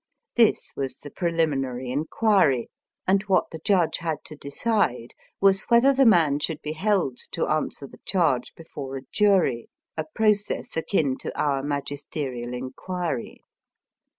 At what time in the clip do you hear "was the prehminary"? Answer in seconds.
0.75-1.89